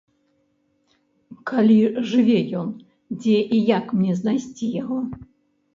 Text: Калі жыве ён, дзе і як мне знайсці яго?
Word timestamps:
Калі 1.51 1.77
жыве 2.13 2.39
ён, 2.63 2.69
дзе 3.21 3.37
і 3.55 3.65
як 3.77 3.85
мне 4.01 4.13
знайсці 4.25 4.65
яго? 4.83 4.97